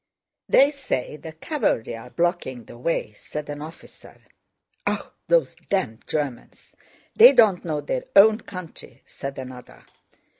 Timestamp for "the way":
2.65-3.13